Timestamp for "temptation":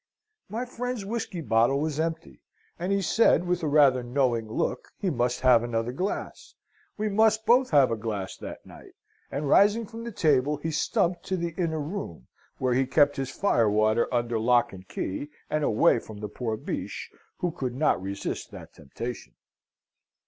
18.73-19.35